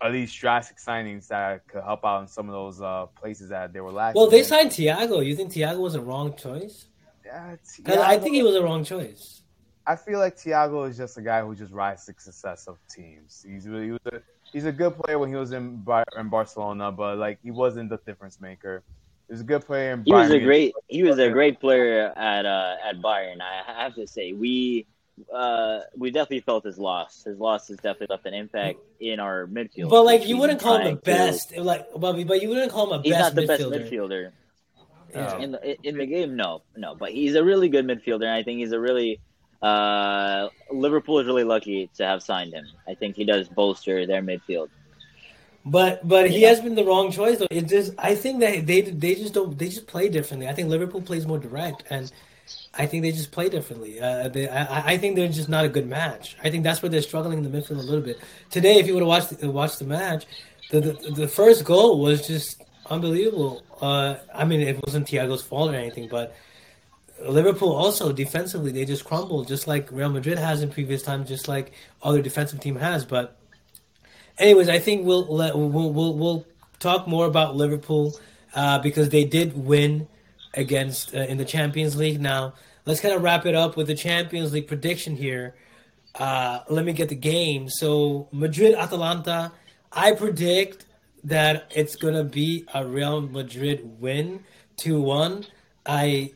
[0.00, 3.72] at least drastic signings that could help out in some of those uh, places that
[3.72, 4.20] they were lacking.
[4.20, 5.24] Well, they signed Thiago.
[5.24, 6.86] You think Thiago was a wrong choice?
[7.24, 9.42] Yeah, it's- 'Cause yeah, I think he was a wrong choice.
[9.86, 13.44] I feel like Thiago is just a guy who just rides the success of teams.
[13.46, 14.20] He's really he was a,
[14.52, 17.88] he's a good player when he was in Bar- in Barcelona, but like he wasn't
[17.90, 18.82] the difference maker.
[19.28, 22.12] He was a good player in he was a great he was a great player
[22.16, 23.40] at uh, at Bayern.
[23.40, 24.86] I have to say we
[25.32, 27.24] uh, we definitely felt his loss.
[27.24, 29.90] His loss has definitely left an impact in our midfield.
[29.90, 31.56] But like, you wouldn't call him the trying to- best.
[31.56, 33.90] Like, but, but you wouldn't call him a He's best not the best midfielder.
[33.90, 34.30] midfielder.
[35.14, 35.38] Yeah.
[35.38, 36.36] in the in the game.
[36.36, 38.24] No, no, but he's a really good midfielder.
[38.24, 39.20] And I think he's a really
[39.62, 42.66] uh, Liverpool is really lucky to have signed him.
[42.86, 44.68] I think he does bolster their midfield.
[45.64, 46.48] But but he Yeah.
[46.50, 47.46] has been the wrong choice though.
[47.50, 50.46] It just I think that they they just don't they just play differently.
[50.48, 52.10] I think Liverpool plays more direct, and
[52.74, 54.00] I think they just play differently.
[54.00, 56.36] Uh, they, I, I think they're just not a good match.
[56.42, 58.20] I think that's where they're struggling in the midfield a little bit.
[58.50, 60.26] Today, if you would have watched the, watched the match,
[60.70, 63.62] the, the the first goal was just unbelievable.
[63.80, 66.36] Uh, I mean, it wasn't Thiago's fault or anything, but
[67.26, 71.48] Liverpool also defensively they just crumbled, just like Real Madrid has in previous times, just
[71.48, 73.04] like other defensive team has.
[73.04, 73.36] But
[74.38, 76.46] anyways, I think we'll let we'll we'll, we'll
[76.78, 78.18] talk more about Liverpool
[78.54, 80.06] uh, because they did win
[80.58, 82.20] against uh, in the Champions League.
[82.20, 85.54] Now let's kind of wrap it up with the Champions League prediction here.
[86.14, 87.68] Uh, let me get the game.
[87.68, 89.52] So Madrid Atalanta,
[89.92, 90.86] I predict
[91.24, 94.44] that it's gonna be a Real Madrid win,
[94.76, 95.46] two one.
[95.86, 96.32] I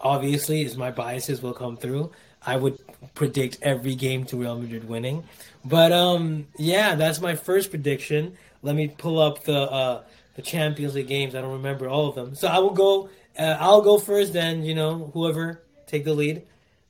[0.00, 2.10] obviously, as my biases will come through,
[2.44, 2.78] I would
[3.14, 5.24] predict every game to Real Madrid winning.
[5.64, 8.36] But um, yeah, that's my first prediction.
[8.62, 10.02] Let me pull up the uh,
[10.34, 11.34] the Champions League games.
[11.34, 13.08] I don't remember all of them, so I will go.
[13.38, 14.32] Uh, I'll go first.
[14.32, 16.42] Then you know, whoever take the lead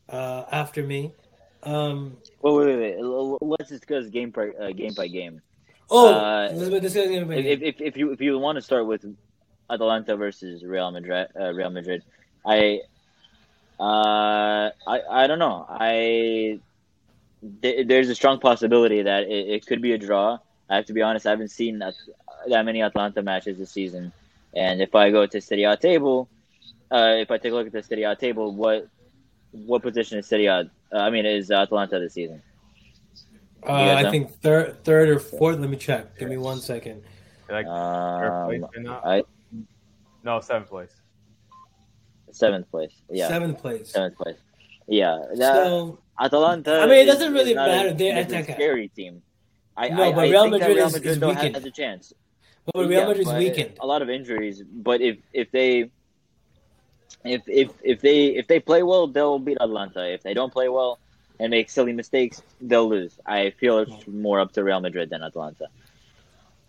[0.08, 1.12] uh, after me.
[1.62, 2.96] Um, Wait, wait, wait, wait.
[2.98, 5.42] L- l- Let's discuss game by uh, game by game.
[5.90, 7.62] oh, Uh, let's discuss it in If, minute.
[7.62, 9.04] if, if you if you want to start with
[9.68, 12.02] Atalanta versus Real Madrid, uh, Real Madrid,
[12.46, 12.80] I,
[13.78, 15.66] uh, I I don't know.
[15.68, 16.60] I
[17.62, 20.38] th- there's a strong possibility that it, it could be a draw.
[20.70, 21.26] I have to be honest.
[21.26, 21.94] I haven't seen that,
[22.48, 24.12] that many Atalanta matches this season,
[24.54, 26.28] and if I go to Serie A table,
[26.90, 28.88] uh, if I take a look at the Serie A table, what
[29.52, 30.70] what position is Serie A?
[30.92, 32.42] Uh, I mean, is Atalanta this season?
[33.66, 35.58] Uh, I think third, third or fourth.
[35.58, 36.18] Let me check.
[36.18, 37.02] Give me one second.
[37.48, 38.98] Like third place Um.
[39.04, 39.22] I
[40.24, 40.94] No, seventh place.
[42.32, 42.92] seventh place.
[43.10, 43.90] Yeah, Seventh place.
[43.90, 44.36] seventh place.
[44.86, 46.80] Yeah, that, So Atalanta.
[46.80, 47.88] I mean, it doesn't really is matter.
[47.90, 49.22] A, They- it's a attack- scary team.
[49.76, 51.64] I, No, I, but I Real think that Madrid Real is- Madrid is though has
[51.64, 52.12] a chance.
[52.66, 53.72] But Real Yeah, Madrid's but weakened.
[53.80, 55.90] A lot of injuries, but if if they
[57.24, 60.08] if if if they if they play well, they'll beat Atlanta.
[60.12, 60.98] If they don't play well
[61.38, 63.18] and make silly mistakes, they'll lose.
[63.26, 65.68] I feel it's more up to Real Madrid than Atlanta.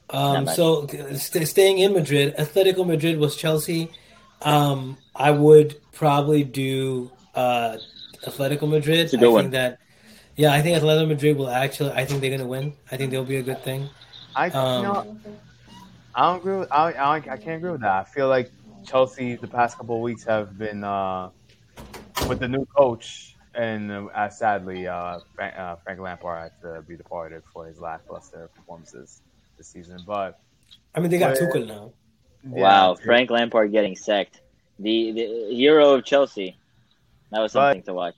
[0.09, 3.89] Um, so st- staying in Madrid, Atletico Madrid was Chelsea.
[4.41, 7.77] Um, I would probably do uh,
[8.25, 8.99] Atletico Madrid.
[8.99, 9.49] It's a I good think one.
[9.51, 9.79] that,
[10.35, 11.91] yeah, I think Atletico Madrid will actually.
[11.91, 12.73] I think they're gonna win.
[12.91, 13.89] I think they'll be a good thing.
[14.35, 15.17] I Um, you know,
[16.15, 16.57] I don't agree.
[16.57, 17.91] With, I, I I can't agree with that.
[17.91, 18.51] I feel like
[18.85, 21.29] Chelsea the past couple of weeks have been uh,
[22.27, 26.95] with the new coach, and uh, sadly, uh, Frank, uh, Frank Lampard had to be
[26.95, 29.21] departed for his lackluster performances
[29.57, 29.99] this season.
[30.05, 30.39] But
[30.95, 31.91] I mean, they got Well, Tuchel now.
[32.43, 34.41] yeah, wow, it's- Frank Lampard getting sacked.
[34.79, 36.57] The the hero of Chelsea.
[37.31, 38.15] That was But- something to watch.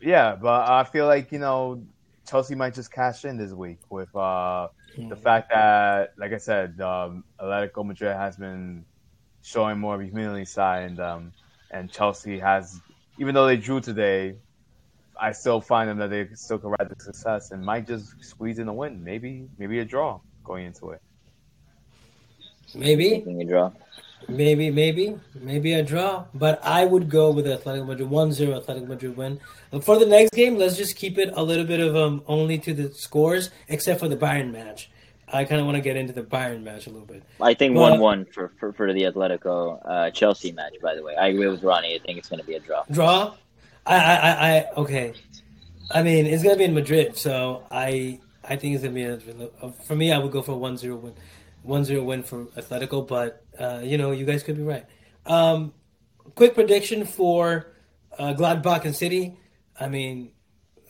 [0.00, 1.82] Yeah, but I feel like you know
[2.26, 6.80] Chelsea might just cash in this week with uh, the fact that, like I said,
[6.80, 8.84] um, Atletico Madrid has been
[9.42, 11.32] showing more of a humility side, and um,
[11.70, 12.80] and Chelsea has,
[13.18, 14.36] even though they drew today,
[15.20, 18.58] I still find them that they still could ride the success and might just squeeze
[18.58, 21.02] in a win, maybe maybe a draw going into it.
[22.74, 23.70] Maybe, a draw.
[24.28, 26.24] Maybe, maybe, maybe a draw.
[26.34, 29.40] But I would go with Athletic Madrid 1-0 Atletico Madrid win.
[29.82, 32.74] For the next game, let's just keep it a little bit of um only to
[32.74, 34.90] the scores, except for the Bayern match.
[35.26, 37.22] I kind of want to get into the Bayern match a little bit.
[37.40, 40.74] I think one one for, for for the Atletico uh, Chelsea match.
[40.80, 41.94] By the way, I agree with Ronnie.
[41.94, 42.84] I think it's going to be a draw.
[42.90, 43.34] Draw?
[43.86, 45.14] I, I, I, okay.
[45.90, 49.72] I mean, it's gonna be in Madrid, so I, I think it's gonna be a,
[49.86, 50.12] for me.
[50.12, 51.14] I would go for a 1-0 win,
[51.66, 54.86] 1-0 win for Atletico, but uh, you know, you guys could be right.
[55.26, 55.72] Um,
[56.34, 57.72] quick prediction for
[58.18, 59.36] uh, Gladbach and City.
[59.78, 60.32] I mean,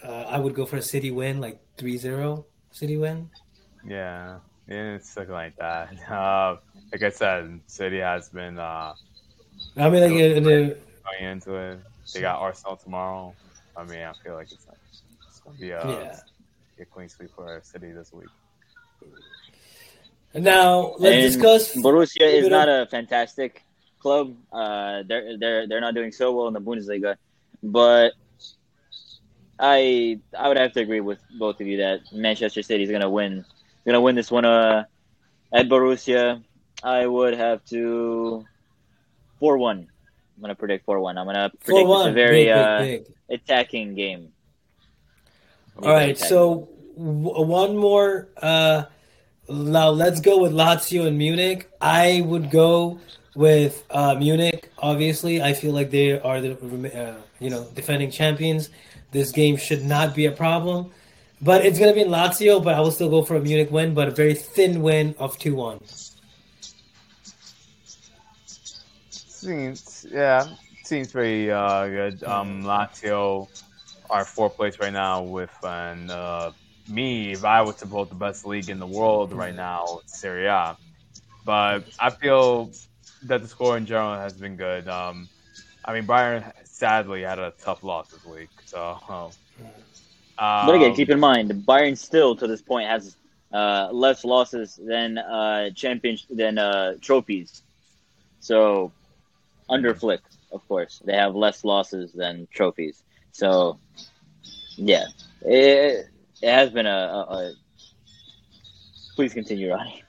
[0.02, 3.30] uh, I would go for a City win, like 3-0 City win.
[3.87, 5.94] Yeah, yeah it's looking like that.
[6.10, 6.56] Uh,
[6.92, 8.94] like I said, City has been uh,
[9.76, 11.80] I mean, like the, going into it.
[12.12, 13.34] They got Arsenal tomorrow.
[13.76, 14.66] I mean, I feel like it's,
[15.28, 16.20] it's gonna be a, yeah.
[16.80, 18.28] a clean sweep for City this week.
[20.35, 21.77] Now let's And discuss.
[21.77, 23.62] Borussia is not a fantastic
[24.01, 24.37] club.
[24.53, 27.16] Uh, they're they're they're not doing so well in the Bundesliga,
[27.62, 28.12] but
[29.59, 33.03] I I would have to agree with both of you that Manchester City is going
[33.03, 33.44] to win
[33.85, 34.85] going to win this one uh,
[35.53, 36.42] at Borussia.
[36.83, 38.44] I would have to
[39.38, 39.88] four one.
[40.37, 41.16] I'm going to predict four one.
[41.16, 43.40] I'm going to predict it's a 4-1, very big, uh, big, big.
[43.40, 44.33] attacking game.
[45.81, 48.29] All right, so w- one more.
[48.37, 48.85] Uh,
[49.48, 51.70] now let's go with Lazio and Munich.
[51.80, 52.98] I would go
[53.35, 54.70] with uh, Munich.
[54.78, 58.70] Obviously, I feel like they are the uh, you know defending champions.
[59.12, 60.92] This game should not be a problem.
[61.40, 62.62] but it's gonna be in Lazio.
[62.62, 65.38] But I will still go for a Munich win, but a very thin win of
[65.38, 65.80] two one.
[69.11, 70.46] Seems yeah,
[70.85, 72.24] seems pretty uh, good.
[72.24, 73.48] Um, Lazio
[74.11, 76.52] are fourth place right now with an uh,
[76.88, 77.33] me.
[77.33, 80.77] If I was to vote the best league in the world right now, Serie A.
[81.44, 82.70] But I feel
[83.25, 84.88] that the score in general has been good.
[84.88, 85.29] Um,
[85.85, 88.99] I mean, Bayern sadly had a tough loss this week, so.
[89.09, 93.16] Um, but again, keep in mind, Bayern still to this point has
[93.53, 97.62] uh, less losses than uh, champions than uh, trophies.
[98.40, 98.92] So,
[99.68, 100.20] under Flick,
[100.51, 103.05] of course, they have less losses than trophies.
[103.33, 103.79] So,
[104.77, 105.07] yeah,
[105.42, 106.09] it,
[106.48, 107.52] it has been a, a, a.
[109.16, 110.02] Please continue, Ronnie.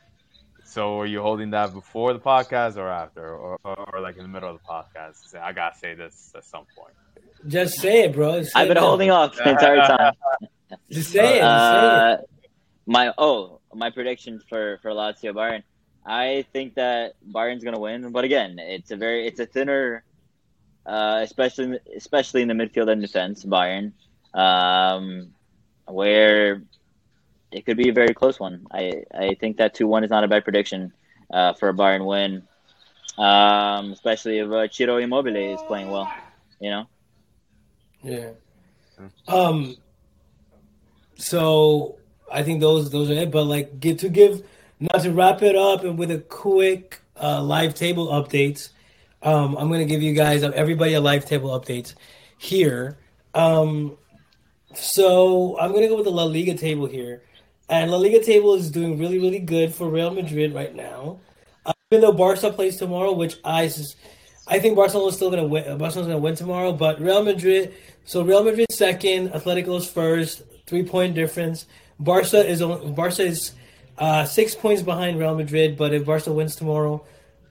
[0.64, 4.24] So, are you holding that before the podcast or after, or, or, or like in
[4.24, 5.30] the middle of the podcast?
[5.30, 6.94] Say, I gotta say this at some point.
[7.48, 8.42] Just say it, bro.
[8.44, 8.88] Say I've been it now.
[8.88, 10.14] holding off the entire time.
[10.92, 11.42] Just say it.
[11.42, 12.30] Just say Uh, it.
[12.88, 15.64] my oh, my prediction for for Lazio Bayern.
[16.06, 20.04] I think that Bayern's gonna win, but again, it's a very it's a thinner,
[20.86, 23.46] uh, especially especially in the midfield and defense.
[23.46, 23.94] Bayern,
[24.34, 25.34] um,
[25.88, 26.62] where
[27.52, 28.68] it could be a very close one.
[28.72, 30.94] I I think that two one is not a bad prediction
[31.32, 32.44] uh, for a Bayern win,
[33.18, 36.12] um, especially if uh, Ciro Immobile is playing well.
[36.60, 36.88] You know.
[38.04, 38.30] Yeah.
[39.28, 39.78] Um.
[41.18, 41.98] So
[42.32, 43.32] I think those those are it.
[43.32, 44.44] But like, get to give
[44.80, 48.70] not to wrap it up and with a quick uh, live table updates.
[49.22, 51.96] Um, I'm gonna give you guys everybody a live table updates
[52.38, 52.98] here.
[53.34, 53.98] Um,
[54.76, 57.22] so I'm gonna go with the La Liga table here,
[57.70, 61.20] and La Liga table is doing really really good for Real Madrid right now.
[61.66, 63.72] Uh, even though Barca plays tomorrow, which I
[64.48, 65.78] I think Barcelona's still gonna win.
[65.78, 67.74] Barcelona's gonna win tomorrow, but Real Madrid.
[68.06, 71.66] So Real Madrid second, Atletico's first, three point difference.
[72.00, 73.54] Barca is Barca is
[73.98, 77.04] uh, six points behind Real Madrid, but if Barca wins tomorrow,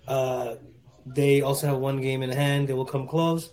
[0.07, 0.57] uh,
[1.07, 2.69] they also have one game in hand.
[2.69, 3.51] They will come close.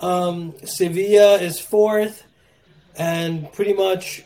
[0.00, 2.24] Um, Sevilla is fourth,
[3.00, 4.22] and pretty much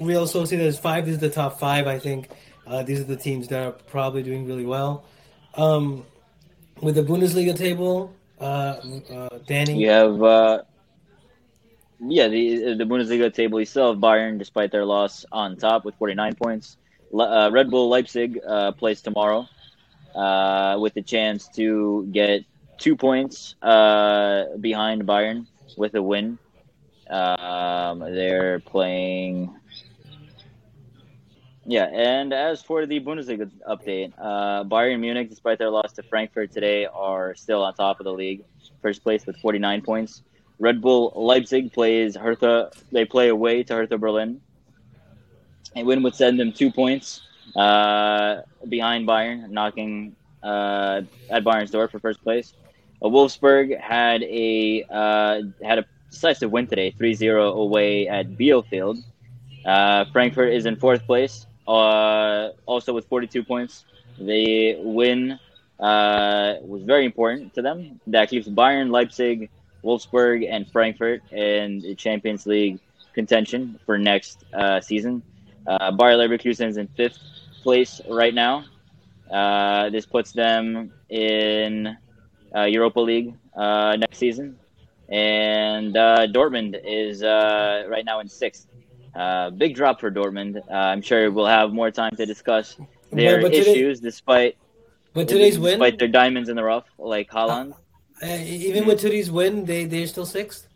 [0.00, 1.04] Real Sociedad is five.
[1.04, 2.30] This is the top five, I think.
[2.66, 5.04] Uh, these are the teams that are probably doing really well.
[5.54, 6.04] Um,
[6.80, 8.80] with the Bundesliga table, uh,
[9.12, 9.78] uh, Danny.
[9.78, 10.62] You have, uh,
[12.00, 13.60] yeah, the the Bundesliga table.
[13.60, 16.78] You still have Bayern, despite their loss, on top with 49 points.
[17.12, 19.46] Le- uh, Red Bull Leipzig uh, plays tomorrow
[20.80, 22.44] with the chance to get
[22.78, 26.38] two points behind Bayern with a win.
[27.10, 29.54] Um, they're playing.
[31.64, 36.52] Yeah, and as for the Bundesliga update, uh, Bayern Munich, despite their loss to Frankfurt
[36.52, 38.44] today, are still on top of the league,
[38.80, 40.22] first place with 49 points.
[40.58, 42.70] Red Bull Leipzig plays Hertha.
[42.92, 44.40] They play away to Hertha Berlin.
[45.74, 47.22] A win would send them two points
[47.54, 52.54] uh, behind Bayern, knocking uh, at Bayern's door for first place.
[53.02, 58.98] Uh, Wolfsburg had a uh, had a decisive win today, 3-0 away at Bielefeld.
[59.64, 63.84] Uh, Frankfurt is in fourth place, uh, also with 42 points.
[64.18, 65.38] The win
[65.80, 68.00] uh, was very important to them.
[68.06, 69.50] That keeps Bayern, Leipzig,
[69.84, 72.78] Wolfsburg, and Frankfurt in the Champions League
[73.14, 75.22] contention for next uh, season.
[75.66, 77.18] Uh, Bayer Leverkusen is in fifth
[77.62, 78.64] place right now.
[79.30, 81.96] Uh, this puts them in
[82.54, 84.58] uh, Europa League uh, next season.
[85.08, 88.66] And uh, Dortmund is uh, right now in sixth.
[89.14, 90.56] Uh, big drop for Dortmund.
[90.58, 92.76] Uh, I'm sure we'll have more time to discuss
[93.12, 94.56] their But- but today- issues, despite
[95.14, 97.72] But today's win, despite their diamonds in the rough, like Haaland.
[98.22, 100.68] uh, even with today's win, they they're still sixth.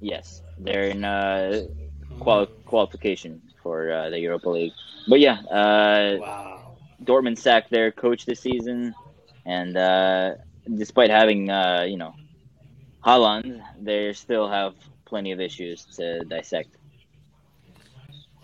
[0.00, 1.66] Yes, they're in uh,
[2.18, 4.72] quali- qualification for uh, the Europa League.
[5.08, 6.76] But yeah, uh, Wow.
[7.04, 8.94] Dortmund sacked their coach this season,
[9.46, 10.34] and uh,
[10.76, 12.14] despite having uh, you know
[13.04, 16.76] Haaland, they still have plenty of issues to dissect.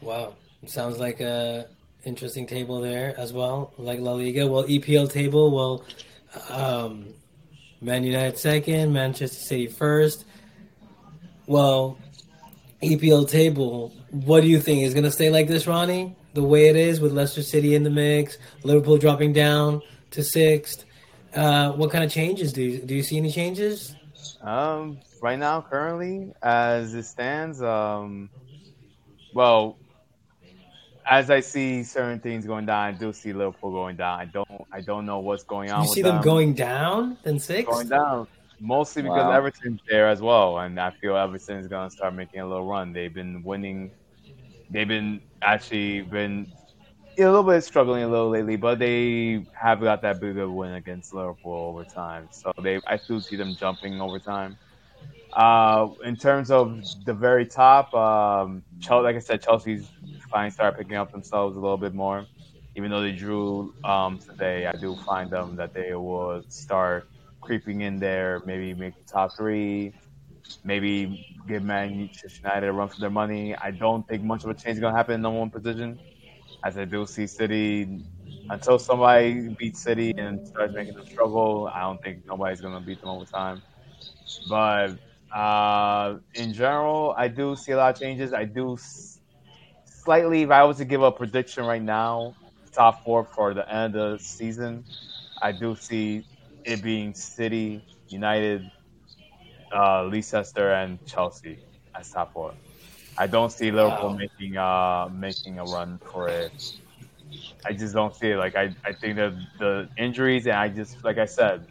[0.01, 0.35] Wow.
[0.67, 1.67] Sounds like a
[2.05, 4.47] interesting table there as well, like La Liga.
[4.47, 5.85] Well, EPL table, well,
[6.51, 7.15] um,
[7.81, 10.25] Man United second, Manchester City first.
[11.47, 11.99] Well,
[12.83, 14.83] EPL table, what do you think?
[14.83, 16.17] Is going to stay like this, Ronnie?
[16.35, 20.85] The way it is with Leicester City in the mix, Liverpool dropping down to sixth.
[21.35, 23.95] Uh, what kind of changes do you, do you see any changes?
[24.41, 28.31] Um, right now, currently, as it stands, um,
[29.35, 29.79] well,
[31.09, 34.21] as I see certain things going down, I do see Liverpool going down.
[34.21, 35.83] I don't, I don't know what's going on.
[35.83, 38.29] You with see them going down then six going down.
[38.61, 39.33] mostly because Wow.
[39.33, 42.93] Everton's there as well, and I feel Everton's gonna start making a little run.
[42.93, 43.91] They've been winning.
[44.71, 46.53] They've been actually been
[47.27, 50.75] a little bit struggling a little lately, but they have got that big of win
[50.75, 52.29] against Liverpool over time.
[52.31, 54.59] So they, I still see them jumping over time.
[55.33, 59.91] Uh, in terms of the very top, um, Chelsea, like I said, Chelsea's
[60.31, 62.27] finally started picking up themselves a little bit more.
[62.77, 67.09] Even though they drew um, today, I do find them that they will start
[67.41, 69.93] creeping in there, maybe make the top three,
[70.65, 73.55] maybe give Manchester United a run for their money.
[73.57, 75.99] I don't think much of a change is going to happen in number one position,
[76.65, 78.03] as I do see City.
[78.51, 83.01] Until somebody beats City and starts making them struggle, I don't think nobody's to beat
[83.01, 83.63] them over time.
[84.47, 84.99] But
[85.35, 88.33] uh, in general, I do see a lot of changes.
[88.33, 89.21] I do s-
[89.85, 92.37] slightly, if I was to give a prediction right now,
[92.75, 94.87] top four for the end of the season,
[95.43, 96.25] I do see
[96.65, 98.71] it being City, United,
[99.75, 101.61] uh, Leicester, and Chelsea
[101.99, 102.57] as top four.
[103.19, 104.17] I don't see Liverpool Wow.
[104.17, 106.53] making uh making a run for it.
[107.67, 108.37] I just don't see it.
[108.37, 111.67] Like I, I think that the injuries and I just like I said,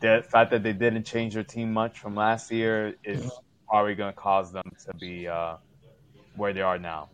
[0.00, 3.28] the fact that they didn't change their team much from last year is
[3.68, 5.56] probably going to cause them to be uh,
[6.36, 7.10] where they are now.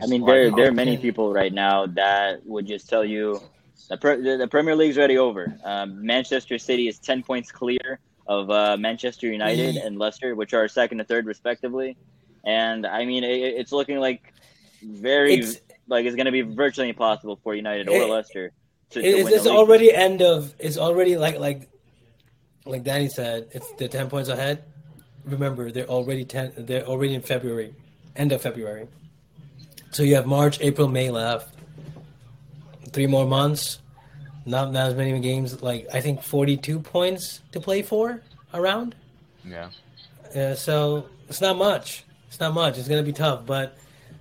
[0.00, 3.40] I mean, there there are many people right now that would just tell you
[3.88, 5.58] the pre- the, the Premier League's already over.
[5.64, 9.86] Um, Manchester City is ten points clear of uh, Manchester United Mm.
[9.86, 11.96] and Leicester, which are second and third respectively.
[12.44, 14.32] And I mean, it, it's looking like
[14.82, 18.52] very It's- like it's going to be virtually impossible for United or It- Leicester
[18.90, 19.58] to, to It's, win it's the league.
[19.58, 20.54] already end of.
[20.58, 21.68] It's already like like
[22.64, 23.48] like Danny said.
[23.52, 24.64] It's the ten points ahead.
[25.24, 26.52] Remember, they're already ten.
[26.56, 27.74] They're already in February,
[28.16, 28.88] end of February.
[29.92, 31.54] So you have March, April, May left.
[32.92, 33.78] Three more months.
[34.44, 35.62] Not not as many games.
[35.62, 38.20] Like I think forty-two points to play for
[38.54, 38.94] around.
[39.44, 39.70] yeah.
[40.34, 42.04] Yeah, so it's not much.
[42.32, 42.78] It's not much.
[42.78, 43.76] It's gonna be tough, but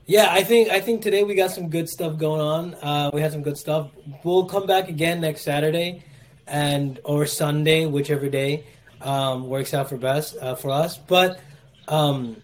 [0.05, 2.73] yeah, I think I think today we got some good stuff going on.
[2.81, 3.89] Uh, we had some good stuff.
[4.25, 6.03] We'll come back again next Saturday,
[6.45, 8.65] and or Sunday, whichever day
[8.99, 10.97] um, works out for best uh, for us.
[10.97, 11.39] But
[11.87, 12.35] um,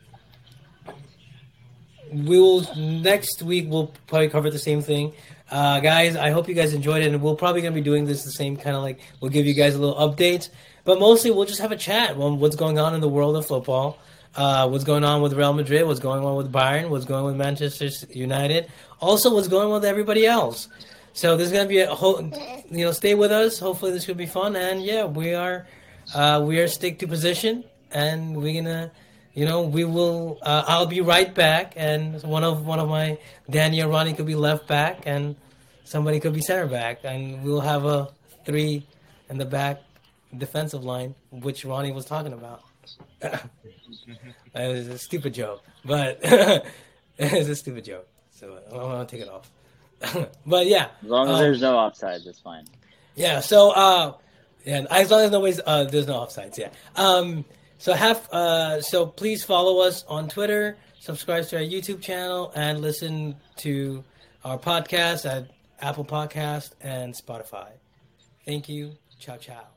[2.13, 3.65] we will next week.
[3.68, 5.11] We'll probably cover the same thing.
[5.51, 8.24] Uh, guys, I hope you guys enjoyed it, and we're probably gonna be doing this
[8.24, 10.47] the same kind of like we'll give you guys a little update,
[10.86, 13.45] but mostly we'll just have a chat on what's going on in the world of
[13.45, 13.99] football,
[14.38, 17.25] uh, what's going on with Real Madrid, what's going on with Bayern, what's going on
[17.25, 18.71] with Manchester United,
[19.01, 20.69] also what's going on with everybody else.
[21.13, 22.21] So there's gonna be a whole,
[22.69, 23.57] you know, stay with us.
[23.57, 25.65] Hopefully this will be fun, and yeah, we are,
[26.13, 28.91] uh, we are stick to position, and we're gonna.
[29.33, 30.39] You know, we will.
[30.41, 34.25] Uh, I'll be right back, and one of one of my Danny or Ronnie could
[34.25, 35.35] be left back, and
[35.83, 38.09] somebody could be center back, and we'll have a
[38.45, 38.88] three
[39.29, 39.83] in the back
[40.35, 42.63] defensive line, which Ronnie was talking about.
[43.21, 43.41] it
[44.53, 46.19] was a stupid joke, but
[47.17, 49.51] it's a stupid joke, so I'm gonna take it off.
[50.45, 52.65] but yeah, As long as um, there's no offsides, that's fine.
[53.15, 53.39] yeah.
[53.39, 54.13] So, uh,
[54.65, 56.57] yeah, as long as nobody's, uh, there's no offsides.
[56.57, 56.69] Yeah.
[56.95, 57.45] Um,
[57.79, 62.81] so have, uh, so please follow us on Twitter, subscribe to our YouTube channel, and
[62.81, 64.03] listen to
[64.43, 67.69] our podcast at Apple Podcast and Spotify.
[68.45, 68.93] Thank you.
[69.19, 69.76] Ciao, ciao.